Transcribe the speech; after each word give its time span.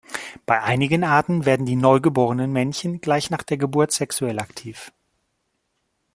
Bei 0.47 0.63
einigen 0.63 1.03
Arten 1.03 1.45
werden 1.45 1.67
die 1.67 1.75
neugeborenen 1.75 2.51
Männchen 2.51 3.01
gleich 3.01 3.29
nach 3.29 3.43
der 3.43 3.57
Geburt 3.57 3.91
sexuell 3.91 4.39
aktiv. 4.39 4.91